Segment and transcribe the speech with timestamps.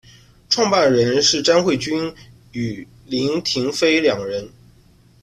[0.49, 2.11] 创办人是詹慧君
[2.53, 4.49] 与林庭妃两人。